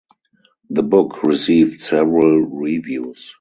[0.71, 3.29] The book received several reviews.